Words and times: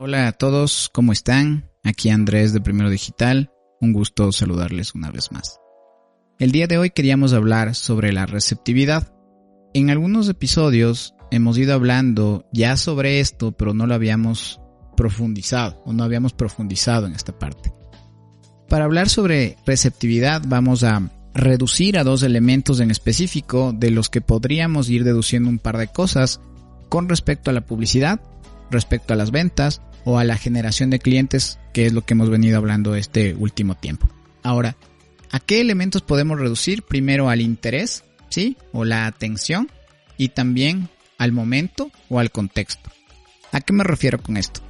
Hola 0.00 0.28
a 0.28 0.32
todos, 0.32 0.88
¿cómo 0.92 1.10
están? 1.10 1.72
Aquí 1.82 2.08
Andrés 2.08 2.52
de 2.52 2.60
Primero 2.60 2.88
Digital, 2.88 3.50
un 3.80 3.92
gusto 3.92 4.30
saludarles 4.30 4.94
una 4.94 5.10
vez 5.10 5.32
más. 5.32 5.58
El 6.38 6.52
día 6.52 6.68
de 6.68 6.78
hoy 6.78 6.90
queríamos 6.90 7.32
hablar 7.32 7.74
sobre 7.74 8.12
la 8.12 8.24
receptividad. 8.24 9.12
En 9.74 9.90
algunos 9.90 10.28
episodios 10.28 11.16
hemos 11.32 11.58
ido 11.58 11.74
hablando 11.74 12.46
ya 12.52 12.76
sobre 12.76 13.18
esto, 13.18 13.50
pero 13.50 13.74
no 13.74 13.88
lo 13.88 13.94
habíamos 13.94 14.60
profundizado 14.96 15.82
o 15.84 15.92
no 15.92 16.04
habíamos 16.04 16.32
profundizado 16.32 17.08
en 17.08 17.14
esta 17.14 17.36
parte. 17.36 17.72
Para 18.68 18.84
hablar 18.84 19.08
sobre 19.08 19.56
receptividad 19.66 20.44
vamos 20.46 20.84
a 20.84 21.10
reducir 21.34 21.98
a 21.98 22.04
dos 22.04 22.22
elementos 22.22 22.78
en 22.78 22.92
específico 22.92 23.72
de 23.72 23.90
los 23.90 24.10
que 24.10 24.20
podríamos 24.20 24.90
ir 24.90 25.02
deduciendo 25.02 25.50
un 25.50 25.58
par 25.58 25.76
de 25.76 25.88
cosas 25.88 26.40
con 26.88 27.08
respecto 27.08 27.50
a 27.50 27.52
la 27.52 27.66
publicidad, 27.66 28.20
respecto 28.70 29.12
a 29.12 29.16
las 29.16 29.30
ventas 29.30 29.80
o 30.04 30.18
a 30.18 30.24
la 30.24 30.36
generación 30.36 30.90
de 30.90 30.98
clientes, 30.98 31.58
que 31.72 31.86
es 31.86 31.92
lo 31.92 32.02
que 32.02 32.14
hemos 32.14 32.30
venido 32.30 32.58
hablando 32.58 32.94
este 32.94 33.34
último 33.34 33.74
tiempo. 33.74 34.08
Ahora, 34.42 34.76
¿a 35.30 35.40
qué 35.40 35.60
elementos 35.60 36.02
podemos 36.02 36.38
reducir? 36.38 36.82
Primero 36.82 37.28
al 37.28 37.40
interés, 37.40 38.04
¿sí? 38.28 38.56
O 38.72 38.84
la 38.84 39.06
atención 39.06 39.70
y 40.16 40.30
también 40.30 40.88
al 41.18 41.32
momento 41.32 41.90
o 42.08 42.18
al 42.18 42.30
contexto. 42.30 42.90
¿A 43.52 43.60
qué 43.60 43.72
me 43.72 43.84
refiero 43.84 44.22
con 44.22 44.36
esto? 44.36 44.60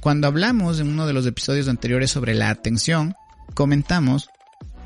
Cuando 0.00 0.26
hablamos 0.26 0.80
en 0.80 0.88
uno 0.88 1.06
de 1.06 1.12
los 1.12 1.26
episodios 1.26 1.68
anteriores 1.68 2.10
sobre 2.10 2.34
la 2.34 2.50
atención, 2.50 3.14
comentamos 3.54 4.30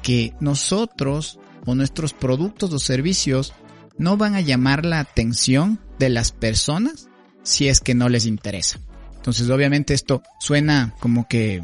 que 0.03 0.35
nosotros 0.41 1.39
o 1.67 1.75
nuestros 1.75 2.13
productos 2.13 2.73
o 2.73 2.79
servicios 2.79 3.55
no 3.97 4.17
van 4.17 4.35
a 4.35 4.41
llamar 4.41 4.85
la 4.85 5.01
atención 5.01 5.81
de 5.99 6.09
las 6.09 6.33
personas 6.33 7.09
si 7.45 7.69
es 7.69 7.81
que 7.81 7.95
no 7.95 8.09
les 8.09 8.27
interesa. 8.27 8.81
Entonces, 9.15 9.49
obviamente 9.49 9.95
esto 9.95 10.23
suena 10.41 10.95
como 10.99 11.29
que 11.29 11.63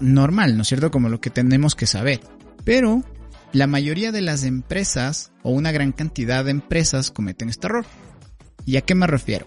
normal, 0.00 0.56
¿no 0.56 0.62
es 0.62 0.68
cierto? 0.68 0.90
Como 0.90 1.08
lo 1.08 1.20
que 1.20 1.30
tenemos 1.30 1.74
que 1.74 1.86
saber. 1.86 2.20
Pero 2.64 3.04
la 3.52 3.66
mayoría 3.66 4.12
de 4.12 4.20
las 4.20 4.44
empresas 4.44 5.32
o 5.42 5.50
una 5.50 5.72
gran 5.72 5.92
cantidad 5.92 6.44
de 6.44 6.50
empresas 6.50 7.10
cometen 7.10 7.48
este 7.48 7.66
error. 7.66 7.86
¿Y 8.66 8.76
a 8.76 8.82
qué 8.82 8.94
me 8.94 9.06
refiero? 9.06 9.46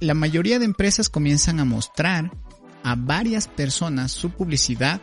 La 0.00 0.14
mayoría 0.14 0.58
de 0.58 0.64
empresas 0.64 1.08
comienzan 1.08 1.60
a 1.60 1.64
mostrar 1.64 2.30
a 2.82 2.96
varias 2.96 3.46
personas 3.46 4.12
su 4.12 4.30
publicidad 4.30 5.00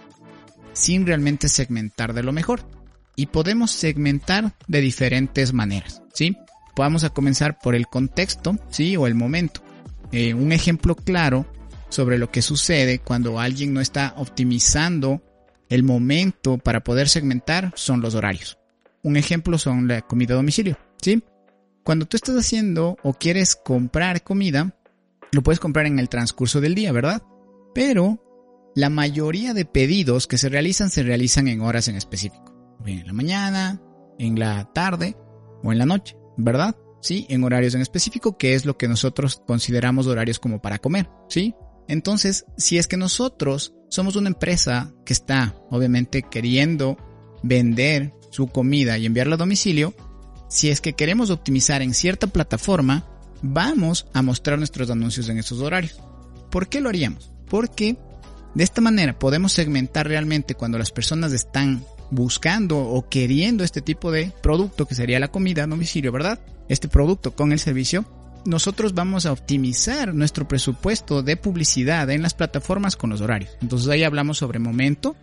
sin 0.74 1.06
realmente 1.06 1.50
segmentar 1.50 2.14
de 2.14 2.24
lo 2.24 2.34
mejor. 2.34 2.68
Y 3.16 3.28
podemos 3.28 3.72
segmentar 3.72 4.54
de 4.68 4.82
diferentes 4.82 5.54
maneras, 5.54 6.02
¿sí? 6.14 6.38
Vamos 6.78 7.04
a 7.04 7.10
comenzar 7.10 7.60
por 7.60 7.76
el 7.76 7.88
contexto, 7.88 8.58
¿sí? 8.70 8.96
O 8.96 9.08
el 9.08 9.16
momento. 9.16 9.62
Eh, 10.12 10.34
un 10.34 10.52
ejemplo 10.52 10.96
claro 10.96 11.46
sobre 11.90 12.18
lo 12.18 12.32
que 12.32 12.42
sucede 12.42 13.00
cuando 13.00 13.40
alguien 13.40 13.74
no 13.74 13.82
está 13.82 14.14
optimizando 14.18 15.22
el 15.70 15.84
momento 15.84 16.58
para 16.58 16.84
poder 16.84 17.10
segmentar 17.10 17.74
son 17.76 18.02
los 18.02 18.16
horarios. 18.16 18.58
Un 19.04 19.18
ejemplo 19.18 19.58
son 19.58 19.88
la 19.88 20.02
comida 20.02 20.34
a 20.34 20.38
domicilio, 20.38 20.78
¿sí? 21.02 21.24
Cuando 21.84 22.06
tú 22.06 22.18
estás 22.18 22.36
haciendo 22.36 22.98
o 23.04 23.14
quieres 23.14 23.56
comprar 23.56 24.24
comida, 24.24 24.76
lo 25.32 25.42
puedes 25.42 25.60
comprar 25.60 25.86
en 25.86 26.00
el 26.00 26.10
transcurso 26.10 26.62
del 26.62 26.76
día, 26.76 26.92
¿verdad? 26.92 27.22
Pero 27.74 28.24
la 28.76 28.90
mayoría 28.90 29.54
de 29.54 29.66
pedidos 29.66 30.28
que 30.28 30.38
se 30.38 30.50
realizan 30.50 30.90
se 30.90 31.04
realizan 31.04 31.48
en 31.48 31.62
horas 31.62 31.88
en 31.88 31.96
específico. 31.96 32.54
En 32.86 33.08
la 33.08 33.14
mañana, 33.14 33.82
en 34.20 34.38
la 34.38 34.72
tarde 34.74 35.16
o 35.64 35.72
en 35.72 35.78
la 35.78 35.86
noche, 35.86 36.17
¿verdad? 36.38 36.76
¿sí? 37.02 37.26
En 37.30 37.44
horarios 37.44 37.76
en 37.76 37.82
específico, 37.82 38.38
que 38.38 38.54
es 38.54 38.66
lo 38.66 38.78
que 38.78 38.88
nosotros 38.88 39.42
consideramos 39.46 40.08
horarios 40.08 40.40
como 40.40 40.62
para 40.62 40.80
comer, 40.80 41.10
¿sí? 41.30 41.56
Entonces, 41.88 42.46
si 42.58 42.78
es 42.78 42.88
que 42.88 42.98
nosotros 42.98 43.74
somos 43.90 44.16
una 44.16 44.30
empresa 44.30 44.94
que 45.06 45.14
está, 45.14 45.56
obviamente, 45.70 46.24
queriendo 46.24 46.98
vender 47.44 48.14
su 48.30 48.48
comida 48.48 48.98
y 48.98 49.06
enviarla 49.06 49.36
a 49.36 49.38
domicilio, 49.38 49.94
si 50.50 50.70
es 50.70 50.82
que 50.82 50.94
queremos 50.94 51.30
optimizar 51.30 51.82
en 51.82 51.94
cierta 51.94 52.28
plataforma, 52.28 53.06
vamos 53.42 54.08
a 54.14 54.22
mostrar 54.22 54.58
nuestros 54.58 54.90
anuncios 54.90 55.30
en 55.30 55.38
esos 55.38 55.60
horarios. 55.62 56.00
¿Por 56.52 56.68
qué 56.68 56.82
lo 56.82 56.90
haríamos? 56.90 57.32
Porque 57.50 57.98
de 58.54 58.64
esta 58.64 58.82
manera 58.82 59.18
podemos 59.18 59.54
segmentar 59.54 60.08
realmente 60.08 60.56
cuando 60.56 60.78
las 60.78 60.92
personas 60.92 61.32
están 61.32 61.86
buscando 62.12 62.78
o 62.78 63.08
queriendo 63.10 63.64
este 63.64 63.82
tipo 63.82 64.12
de 64.12 64.32
producto 64.42 64.86
que 64.86 64.96
sería 64.96 65.20
la 65.20 65.30
comida 65.30 65.64
a 65.64 65.68
domicilio, 65.68 66.12
¿verdad? 66.12 66.40
Este 66.70 66.88
producto 66.88 67.36
con 67.36 67.52
el 67.52 67.60
servicio, 67.60 68.06
nosotros 68.46 68.94
vamos 68.94 69.26
a 69.26 69.32
optimizar 69.32 70.14
nuestro 70.14 70.48
presupuesto 70.48 71.22
de 71.22 71.38
publicidad 71.38 72.10
en 72.10 72.22
las 72.22 72.34
plataformas 72.34 72.96
con 72.96 73.10
los 73.10 73.22
horarios. 73.22 73.52
Entonces 73.62 73.90
ahí 73.90 74.04
hablamos 74.04 74.38
sobre 74.38 74.60
momento 74.60 75.16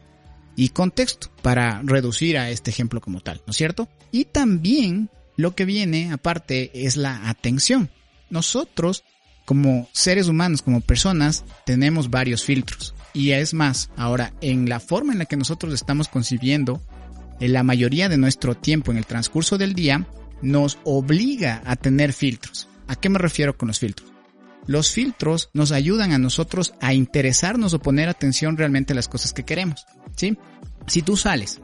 y 0.57 0.71
contexto 0.71 1.31
para 1.43 1.81
reducir 1.83 2.39
a 2.39 2.51
este 2.51 2.71
ejemplo 2.71 3.01
como 3.01 3.21
tal, 3.21 3.41
¿no 3.47 3.51
es 3.51 3.57
cierto? 3.57 3.89
Y 4.13 4.27
también 4.27 5.11
lo 5.37 5.55
que 5.55 5.65
viene 5.65 6.13
aparte 6.13 6.87
es 6.87 6.97
la 6.97 7.29
atención. 7.29 7.91
Nosotros 8.31 9.05
como 9.45 9.89
seres 9.93 10.29
humanos, 10.29 10.63
como 10.63 10.81
personas, 10.81 11.45
tenemos 11.67 12.11
varios 12.11 12.45
filtros. 12.45 12.94
Y 13.15 13.31
es 13.31 13.55
más, 13.55 13.91
ahora, 13.97 14.35
en 14.41 14.69
la 14.69 14.81
forma 14.81 15.13
en 15.13 15.21
la 15.21 15.25
que 15.25 15.37
nosotros 15.37 15.73
estamos 15.73 16.09
concibiendo, 16.09 16.83
en 17.41 17.53
la 17.53 17.63
mayoría 17.63 18.09
de 18.09 18.19
nuestro 18.19 18.57
tiempo 18.57 18.91
en 18.91 18.99
el 18.99 19.07
transcurso 19.07 19.57
del 19.57 19.75
día, 19.75 20.07
nos 20.43 20.79
obliga 20.85 21.63
a 21.65 21.77
tener 21.77 22.13
filtros. 22.13 22.69
¿A 22.89 22.97
qué 22.97 23.09
me 23.09 23.19
refiero 23.19 23.57
con 23.57 23.69
los 23.69 23.79
filtros? 23.79 24.13
Los 24.67 24.91
filtros 24.91 25.51
nos 25.53 25.73
ayudan 25.73 26.13
a 26.13 26.19
nosotros 26.19 26.75
a 26.81 26.93
interesarnos 26.93 27.73
o 27.73 27.79
poner 27.79 28.09
atención 28.09 28.57
realmente 28.57 28.93
a 28.93 28.97
las 28.97 29.09
cosas 29.09 29.33
que 29.33 29.45
queremos. 29.45 29.87
¿Sí? 30.17 30.37
Si 30.87 31.03
tú 31.03 31.17
sales 31.17 31.61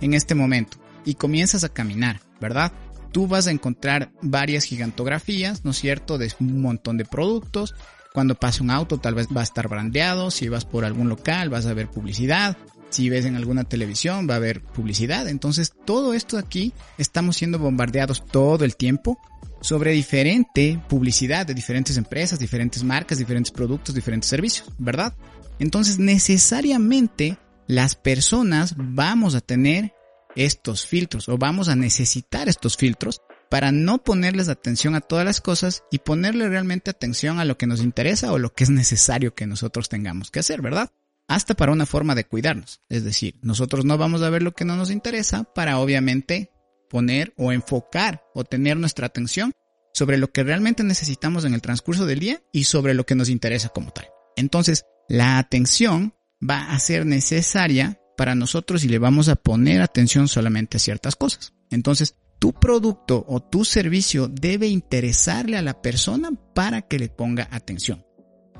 en 0.00 0.14
este 0.14 0.34
momento 0.34 0.78
y 1.04 1.14
comienzas 1.14 1.64
a 1.64 1.68
caminar, 1.68 2.20
¿verdad? 2.40 2.72
Tú 3.12 3.26
vas 3.26 3.46
a 3.46 3.50
encontrar 3.50 4.12
varias 4.22 4.64
gigantografías, 4.64 5.64
¿no 5.64 5.72
es 5.72 5.78
cierto?, 5.78 6.18
de 6.18 6.32
un 6.40 6.60
montón 6.60 6.98
de 6.98 7.04
productos, 7.04 7.74
cuando 8.14 8.36
pase 8.36 8.62
un 8.62 8.70
auto 8.70 8.98
tal 8.98 9.16
vez 9.16 9.26
va 9.36 9.40
a 9.40 9.44
estar 9.44 9.66
brandeado, 9.68 10.30
si 10.30 10.48
vas 10.48 10.64
por 10.64 10.84
algún 10.84 11.08
local 11.08 11.50
vas 11.50 11.66
a 11.66 11.74
ver 11.74 11.90
publicidad, 11.90 12.56
si 12.88 13.10
ves 13.10 13.24
en 13.24 13.34
alguna 13.34 13.64
televisión 13.64 14.28
va 14.30 14.34
a 14.34 14.36
haber 14.36 14.62
publicidad. 14.62 15.28
Entonces 15.28 15.72
todo 15.84 16.14
esto 16.14 16.38
aquí 16.38 16.72
estamos 16.96 17.36
siendo 17.36 17.58
bombardeados 17.58 18.24
todo 18.24 18.64
el 18.64 18.76
tiempo 18.76 19.18
sobre 19.60 19.90
diferente 19.90 20.80
publicidad 20.88 21.44
de 21.44 21.54
diferentes 21.54 21.96
empresas, 21.96 22.38
diferentes 22.38 22.84
marcas, 22.84 23.18
diferentes 23.18 23.50
productos, 23.50 23.96
diferentes 23.96 24.30
servicios, 24.30 24.70
¿verdad? 24.78 25.12
Entonces 25.58 25.98
necesariamente 25.98 27.36
las 27.66 27.96
personas 27.96 28.74
vamos 28.76 29.34
a 29.34 29.40
tener 29.40 29.92
estos 30.36 30.86
filtros 30.86 31.28
o 31.28 31.36
vamos 31.36 31.68
a 31.68 31.74
necesitar 31.74 32.48
estos 32.48 32.76
filtros 32.76 33.20
para 33.54 33.70
no 33.70 33.98
ponerles 34.02 34.48
atención 34.48 34.96
a 34.96 35.00
todas 35.00 35.24
las 35.24 35.40
cosas 35.40 35.84
y 35.88 36.00
ponerle 36.00 36.48
realmente 36.48 36.90
atención 36.90 37.38
a 37.38 37.44
lo 37.44 37.56
que 37.56 37.68
nos 37.68 37.80
interesa 37.84 38.32
o 38.32 38.38
lo 38.40 38.52
que 38.52 38.64
es 38.64 38.70
necesario 38.70 39.36
que 39.36 39.46
nosotros 39.46 39.88
tengamos 39.88 40.32
que 40.32 40.40
hacer, 40.40 40.60
¿verdad? 40.60 40.90
Hasta 41.28 41.54
para 41.54 41.70
una 41.70 41.86
forma 41.86 42.16
de 42.16 42.24
cuidarnos. 42.24 42.80
Es 42.88 43.04
decir, 43.04 43.36
nosotros 43.42 43.84
no 43.84 43.96
vamos 43.96 44.22
a 44.22 44.30
ver 44.30 44.42
lo 44.42 44.54
que 44.54 44.64
no 44.64 44.74
nos 44.74 44.90
interesa 44.90 45.44
para 45.44 45.78
obviamente 45.78 46.50
poner 46.90 47.32
o 47.36 47.52
enfocar 47.52 48.24
o 48.34 48.42
tener 48.42 48.76
nuestra 48.76 49.06
atención 49.06 49.52
sobre 49.92 50.18
lo 50.18 50.32
que 50.32 50.42
realmente 50.42 50.82
necesitamos 50.82 51.44
en 51.44 51.54
el 51.54 51.62
transcurso 51.62 52.06
del 52.06 52.18
día 52.18 52.42
y 52.52 52.64
sobre 52.64 52.92
lo 52.92 53.06
que 53.06 53.14
nos 53.14 53.28
interesa 53.28 53.68
como 53.68 53.92
tal. 53.92 54.08
Entonces, 54.34 54.84
la 55.08 55.38
atención 55.38 56.12
va 56.42 56.72
a 56.72 56.78
ser 56.80 57.06
necesaria 57.06 58.00
para 58.16 58.34
nosotros 58.34 58.82
y 58.82 58.88
le 58.88 58.98
vamos 58.98 59.28
a 59.28 59.36
poner 59.36 59.80
atención 59.80 60.26
solamente 60.26 60.78
a 60.78 60.80
ciertas 60.80 61.14
cosas. 61.14 61.52
Entonces, 61.70 62.16
tu 62.44 62.52
producto 62.52 63.24
o 63.26 63.40
tu 63.40 63.64
servicio 63.64 64.28
debe 64.28 64.68
interesarle 64.68 65.56
a 65.56 65.62
la 65.62 65.80
persona 65.80 66.30
para 66.52 66.82
que 66.82 66.98
le 66.98 67.08
ponga 67.08 67.48
atención. 67.50 68.04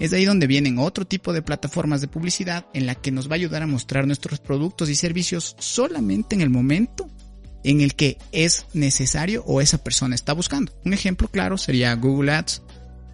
Es 0.00 0.14
ahí 0.14 0.24
donde 0.24 0.46
vienen 0.46 0.78
otro 0.78 1.04
tipo 1.04 1.34
de 1.34 1.42
plataformas 1.42 2.00
de 2.00 2.08
publicidad 2.08 2.64
en 2.72 2.86
la 2.86 2.94
que 2.94 3.12
nos 3.12 3.28
va 3.28 3.32
a 3.32 3.34
ayudar 3.34 3.60
a 3.62 3.66
mostrar 3.66 4.06
nuestros 4.06 4.40
productos 4.40 4.88
y 4.88 4.94
servicios 4.94 5.54
solamente 5.58 6.34
en 6.34 6.40
el 6.40 6.48
momento 6.48 7.10
en 7.62 7.82
el 7.82 7.94
que 7.94 8.16
es 8.32 8.64
necesario 8.72 9.44
o 9.46 9.60
esa 9.60 9.76
persona 9.76 10.14
está 10.14 10.32
buscando. 10.32 10.72
Un 10.86 10.94
ejemplo 10.94 11.28
claro 11.28 11.58
sería 11.58 11.94
Google 11.94 12.32
Ads 12.32 12.62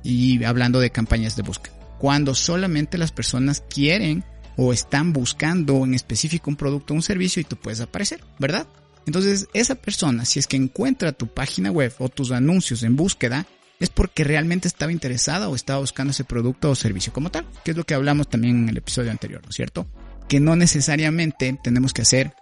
y 0.05 0.45
hablando 0.45 0.79
de 0.79 0.93
campañas 0.93 1.35
de 1.35 1.43
búsqueda. 1.43 1.75
Cuando 1.99 2.33
solamente 2.37 2.97
las 2.97 3.11
personas 3.11 3.65
quieren 3.69 4.23
o 4.57 4.73
están 4.73 5.13
buscando 5.13 5.83
en 5.83 5.95
específico 5.95 6.49
un 6.49 6.55
producto 6.55 6.95
o 6.95 6.97
un 6.97 7.03
servicio 7.03 7.41
y 7.41 7.45
tú 7.45 7.57
puedes 7.57 7.81
aparecer, 7.81 8.21
¿verdad? 8.39 8.69
Entonces, 9.07 9.49
esa 9.55 9.75
persona, 9.75 10.25
si 10.25 10.39
es 10.39 10.47
que 10.47 10.57
encuentra 10.57 11.13
tu 11.13 11.27
página 11.27 11.71
web 11.71 11.93
o 11.99 12.09
tus 12.09 12.31
anuncios 12.33 12.83
en 12.83 12.97
búsqueda, 12.97 13.47
es 13.81 13.89
porque 13.89 14.25
realmente 14.25 14.69
estaba 14.69 14.93
interesada 14.93 15.49
o 15.49 15.55
estaba 15.55 15.81
buscando 15.81 16.11
ese 16.11 16.25
producto 16.25 16.71
o 16.71 16.75
servicio 16.75 17.13
como 17.13 17.31
tal, 17.31 17.47
que 17.65 17.71
es 17.73 17.77
lo 17.77 17.85
que 17.85 17.95
hablamos 17.95 18.29
también 18.29 18.65
en 18.65 18.69
el 18.69 18.77
episodio 18.77 19.11
anterior, 19.11 19.41
¿no 19.43 19.49
es 19.49 19.57
cierto? 19.57 19.87
Que 20.29 20.39
no 20.39 20.55
necesariamente 20.55 21.59
tenemos 21.63 21.93
que 21.95 22.03
hacer 22.03 22.35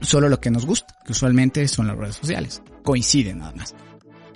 solo 0.00 0.28
lo 0.28 0.40
que 0.40 0.50
nos 0.50 0.66
gusta, 0.66 0.94
que 1.04 1.12
usualmente 1.12 1.66
son 1.68 1.86
las 1.86 1.96
redes 1.96 2.16
sociales. 2.16 2.62
Coinciden 2.82 3.38
nada 3.38 3.52
más. 3.56 3.74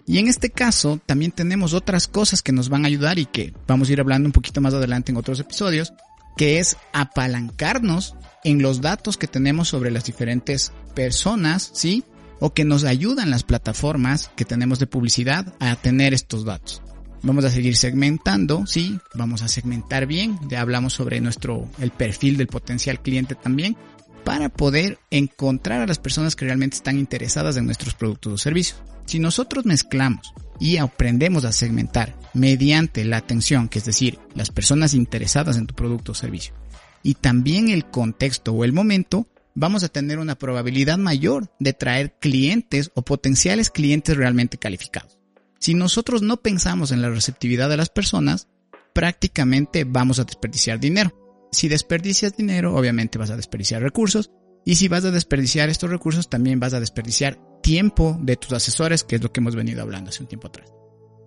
Y 0.07 0.19
en 0.19 0.27
este 0.27 0.49
caso 0.49 0.99
también 1.05 1.33
tenemos 1.33 1.75
otras 1.75 2.09
cosas 2.09 2.41
que 2.41 2.51
nos 2.51 2.71
van 2.71 2.85
a 2.85 2.89
ayudar 2.89 3.19
y 3.19 3.27
que 3.27 3.53
vamos 3.67 3.89
a 3.89 3.93
ir 3.93 4.01
hablando 4.01 4.27
un 4.27 4.33
poquito 4.33 4.63
más 4.63 4.73
adelante 4.73 5.13
en 5.13 5.19
otros 5.19 5.39
episodios, 5.39 5.93
que 6.39 6.61
es 6.61 6.79
apalancarnos 6.93 8.15
en 8.45 8.63
los 8.63 8.81
datos 8.81 9.19
que 9.19 9.27
tenemos 9.27 9.69
sobre 9.69 9.91
las 9.91 10.05
diferentes 10.05 10.73
personas, 10.95 11.71
¿sí? 11.75 12.05
O 12.39 12.55
que 12.55 12.65
nos 12.65 12.85
ayudan 12.85 13.31
las 13.31 13.43
plataformas 13.43 14.31
que 14.37 14.45
tenemos 14.45 14.79
de 14.79 14.87
publicidad 14.87 15.53
a 15.59 15.75
tener 15.75 16.15
estos 16.15 16.45
datos. 16.45 16.81
Vamos 17.23 17.45
a 17.45 17.51
seguir 17.51 17.77
segmentando, 17.77 18.65
sí, 18.67 19.01
vamos 19.15 19.43
a 19.43 19.49
segmentar 19.49 20.07
bien, 20.07 20.39
ya 20.49 20.61
hablamos 20.61 20.93
sobre 20.93 21.21
nuestro, 21.21 21.69
el 21.81 21.91
perfil 21.91 22.37
del 22.37 22.47
potencial 22.47 23.03
cliente 23.03 23.35
también, 23.35 23.77
para 24.25 24.49
poder 24.49 25.01
encontrar 25.11 25.81
a 25.81 25.87
las 25.87 25.99
personas 25.99 26.37
que 26.37 26.45
realmente 26.45 26.77
están 26.77 26.99
interesadas 26.99 27.57
en 27.57 27.67
nuestros 27.67 27.95
productos 27.95 28.33
o 28.33 28.39
servicios. 28.39 28.81
Si 29.07 29.19
nosotros 29.19 29.67
mezclamos 29.67 30.33
y 30.61 30.79
aprendemos 30.79 31.45
a 31.45 31.53
segmentar 31.53 32.17
mediante 32.35 33.05
la 33.05 33.19
atención, 33.19 33.69
que 33.69 33.79
es 33.79 33.85
decir, 33.85 34.19
las 34.35 34.51
personas 34.51 34.95
interesadas 34.95 35.57
en 35.57 35.67
tu 35.67 35.75
producto 35.75 36.13
o 36.13 36.15
servicio, 36.15 36.55
y 37.03 37.15
también 37.15 37.69
el 37.69 37.87
contexto 37.87 38.53
o 38.53 38.65
el 38.65 38.73
momento, 38.73 39.27
vamos 39.55 39.83
a 39.83 39.89
tener 39.89 40.19
una 40.19 40.37
probabilidad 40.37 40.99
mayor 40.99 41.53
de 41.59 41.73
traer 41.73 42.17
clientes 42.21 42.91
o 42.95 43.03
potenciales 43.03 43.71
clientes 43.71 44.17
realmente 44.17 44.59
calificados. 44.59 45.19
Si 45.59 45.75
nosotros 45.75 46.23
no 46.23 46.39
pensamos 46.39 46.93
en 46.93 47.03
la 47.03 47.11
receptividad 47.11 47.69
de 47.69 47.77
las 47.77 47.89
personas, 47.89 48.49
prácticamente 48.95 49.85
vamos 49.85 50.19
a 50.19 50.25
desperdiciar 50.25 50.79
dinero. 50.79 51.49
Si 51.51 51.69
desperdicias 51.69 52.37
dinero, 52.37 52.77
obviamente 52.77 53.19
vas 53.19 53.31
a 53.31 53.37
desperdiciar 53.37 53.83
recursos. 53.83 54.31
Y 54.65 54.77
si 54.77 54.89
vas 54.89 55.05
a 55.05 55.11
desperdiciar 55.11 55.69
estos 55.69 55.91
recursos, 55.91 56.29
también 56.29 56.61
vas 56.61 56.75
a 56.75 56.81
desperdiciar 56.81 57.41
tiempo 57.69 58.17
de 58.19 58.39
tus 58.39 58.55
asesores, 58.55 59.05
que 59.05 59.17
es 59.17 59.23
lo 59.23 59.31
que 59.31 59.41
hemos 59.41 59.55
venido 59.55 59.83
hablando 59.83 60.09
hace 60.09 60.23
un 60.23 60.29
tiempo 60.29 60.49
atrás. 60.49 60.73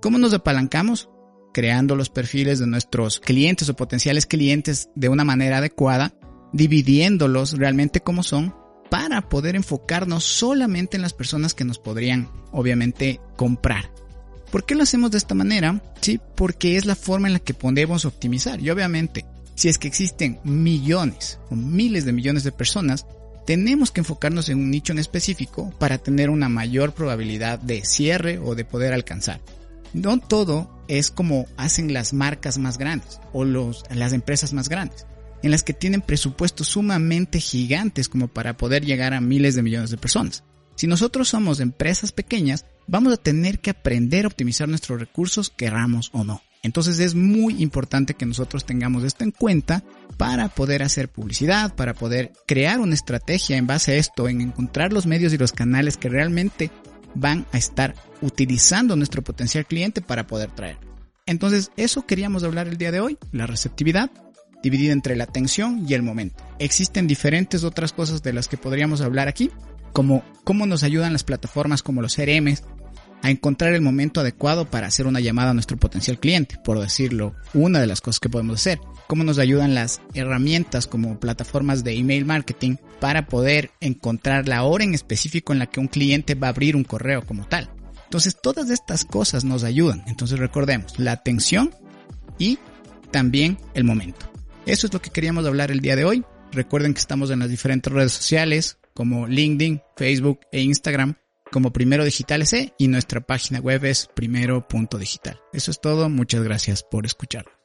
¿Cómo 0.01 0.17
nos 0.17 0.33
apalancamos? 0.33 1.07
Creando 1.53 1.95
los 1.95 2.09
perfiles 2.09 2.57
de 2.57 2.65
nuestros 2.65 3.19
clientes 3.19 3.69
o 3.69 3.75
potenciales 3.75 4.25
clientes 4.25 4.89
de 4.95 5.09
una 5.09 5.23
manera 5.23 5.59
adecuada, 5.59 6.15
dividiéndolos 6.51 7.59
realmente 7.59 7.99
como 7.99 8.23
son, 8.23 8.55
para 8.89 9.29
poder 9.29 9.55
enfocarnos 9.55 10.23
solamente 10.23 10.97
en 10.97 11.03
las 11.03 11.13
personas 11.13 11.53
que 11.53 11.63
nos 11.63 11.77
podrían, 11.77 12.27
obviamente, 12.51 13.21
comprar. 13.37 13.91
¿Por 14.51 14.65
qué 14.65 14.73
lo 14.73 14.81
hacemos 14.81 15.11
de 15.11 15.19
esta 15.19 15.35
manera? 15.35 15.79
Sí, 16.01 16.19
porque 16.35 16.75
es 16.75 16.85
la 16.85 16.95
forma 16.95 17.27
en 17.27 17.33
la 17.33 17.39
que 17.39 17.53
podemos 17.53 18.03
optimizar. 18.05 18.59
Y 18.59 18.71
obviamente, 18.71 19.27
si 19.53 19.69
es 19.69 19.77
que 19.77 19.87
existen 19.87 20.39
millones 20.43 21.37
o 21.51 21.55
miles 21.55 22.03
de 22.03 22.13
millones 22.13 22.43
de 22.43 22.51
personas, 22.51 23.05
tenemos 23.45 23.91
que 23.91 24.01
enfocarnos 24.01 24.49
en 24.49 24.59
un 24.59 24.71
nicho 24.71 24.93
en 24.93 24.99
específico 24.99 25.73
para 25.79 25.97
tener 25.97 26.29
una 26.29 26.49
mayor 26.49 26.93
probabilidad 26.93 27.59
de 27.59 27.83
cierre 27.83 28.39
o 28.39 28.55
de 28.55 28.65
poder 28.65 28.93
alcanzar. 28.93 29.41
No 29.93 30.19
todo 30.19 30.69
es 30.87 31.11
como 31.11 31.47
hacen 31.57 31.93
las 31.93 32.13
marcas 32.13 32.57
más 32.57 32.77
grandes 32.77 33.19
o 33.33 33.43
los, 33.43 33.83
las 33.89 34.13
empresas 34.13 34.53
más 34.53 34.69
grandes, 34.69 35.05
en 35.43 35.51
las 35.51 35.63
que 35.63 35.73
tienen 35.73 36.01
presupuestos 36.01 36.67
sumamente 36.67 37.39
gigantes 37.39 38.07
como 38.07 38.27
para 38.27 38.57
poder 38.57 38.85
llegar 38.85 39.13
a 39.13 39.21
miles 39.21 39.55
de 39.55 39.63
millones 39.63 39.89
de 39.89 39.97
personas. 39.97 40.43
Si 40.75 40.87
nosotros 40.87 41.29
somos 41.29 41.59
empresas 41.59 42.11
pequeñas, 42.11 42.65
vamos 42.87 43.13
a 43.13 43.17
tener 43.17 43.59
que 43.59 43.69
aprender 43.69 44.25
a 44.25 44.29
optimizar 44.29 44.69
nuestros 44.69 44.99
recursos, 44.99 45.49
querramos 45.49 46.09
o 46.13 46.23
no. 46.23 46.41
Entonces 46.63 46.99
es 46.99 47.15
muy 47.15 47.61
importante 47.61 48.13
que 48.13 48.25
nosotros 48.25 48.65
tengamos 48.65 49.03
esto 49.03 49.23
en 49.23 49.31
cuenta 49.31 49.83
para 50.17 50.49
poder 50.49 50.83
hacer 50.83 51.09
publicidad, 51.09 51.75
para 51.75 51.93
poder 51.93 52.31
crear 52.45 52.79
una 52.79 52.93
estrategia 52.93 53.57
en 53.57 53.67
base 53.67 53.93
a 53.93 53.95
esto, 53.95 54.29
en 54.29 54.41
encontrar 54.41 54.93
los 54.93 55.07
medios 55.07 55.33
y 55.33 55.37
los 55.37 55.53
canales 55.53 55.97
que 55.97 56.09
realmente 56.09 56.69
van 57.15 57.45
a 57.51 57.57
estar 57.57 57.95
utilizando 58.21 58.95
nuestro 58.95 59.23
potencial 59.23 59.65
cliente 59.65 60.01
para 60.01 60.27
poder 60.27 60.51
traer. 60.51 60.77
Entonces 61.25 61.71
eso 61.77 62.05
queríamos 62.05 62.43
hablar 62.43 62.67
el 62.67 62.77
día 62.77 62.91
de 62.91 62.99
hoy, 62.99 63.17
la 63.31 63.47
receptividad 63.47 64.11
dividida 64.61 64.93
entre 64.93 65.15
la 65.15 65.23
atención 65.23 65.85
y 65.87 65.95
el 65.95 66.03
momento. 66.03 66.43
Existen 66.59 67.07
diferentes 67.07 67.63
otras 67.63 67.93
cosas 67.93 68.21
de 68.21 68.33
las 68.33 68.47
que 68.47 68.57
podríamos 68.57 69.01
hablar 69.01 69.27
aquí, 69.27 69.49
como 69.91 70.23
cómo 70.43 70.65
nos 70.65 70.83
ayudan 70.83 71.13
las 71.13 71.23
plataformas 71.23 71.81
como 71.81 72.01
los 72.01 72.15
CRMs 72.15 72.63
a 73.21 73.29
encontrar 73.29 73.73
el 73.73 73.81
momento 73.81 74.21
adecuado 74.21 74.65
para 74.65 74.87
hacer 74.87 75.07
una 75.07 75.19
llamada 75.19 75.51
a 75.51 75.53
nuestro 75.53 75.77
potencial 75.77 76.19
cliente, 76.19 76.57
por 76.63 76.79
decirlo, 76.79 77.35
una 77.53 77.79
de 77.79 77.87
las 77.87 78.01
cosas 78.01 78.19
que 78.19 78.29
podemos 78.29 78.59
hacer. 78.59 78.79
Cómo 79.07 79.23
nos 79.23 79.37
ayudan 79.37 79.75
las 79.75 80.01
herramientas 80.13 80.87
como 80.87 81.19
plataformas 81.19 81.83
de 81.83 81.95
email 81.95 82.25
marketing 82.25 82.77
para 82.99 83.27
poder 83.27 83.71
encontrar 83.79 84.47
la 84.47 84.63
hora 84.63 84.83
en 84.83 84.93
específico 84.93 85.53
en 85.53 85.59
la 85.59 85.67
que 85.67 85.79
un 85.79 85.87
cliente 85.87 86.35
va 86.35 86.47
a 86.47 86.51
abrir 86.51 86.75
un 86.75 86.83
correo 86.83 87.25
como 87.25 87.45
tal. 87.45 87.69
Entonces 88.05 88.37
todas 88.41 88.69
estas 88.69 89.05
cosas 89.05 89.43
nos 89.43 89.63
ayudan. 89.63 90.03
Entonces 90.07 90.39
recordemos 90.39 90.97
la 90.97 91.11
atención 91.13 91.71
y 92.37 92.57
también 93.11 93.57
el 93.73 93.83
momento. 93.83 94.31
Eso 94.65 94.87
es 94.87 94.93
lo 94.93 95.01
que 95.01 95.11
queríamos 95.11 95.45
hablar 95.45 95.71
el 95.71 95.81
día 95.81 95.95
de 95.95 96.05
hoy. 96.05 96.23
Recuerden 96.51 96.93
que 96.93 96.99
estamos 96.99 97.31
en 97.31 97.39
las 97.39 97.49
diferentes 97.49 97.91
redes 97.91 98.13
sociales 98.13 98.77
como 98.93 99.27
LinkedIn, 99.27 99.81
Facebook 99.95 100.41
e 100.51 100.61
Instagram 100.61 101.15
como 101.51 101.71
Primero 101.71 102.05
Digital 102.05 102.45
C 102.47 102.73
y 102.77 102.87
nuestra 102.87 103.21
página 103.21 103.59
web 103.59 103.85
es 103.85 104.09
primero.digital. 104.15 105.39
Eso 105.53 105.71
es 105.71 105.81
todo, 105.81 106.09
muchas 106.09 106.43
gracias 106.43 106.83
por 106.83 107.05
escuchar. 107.05 107.60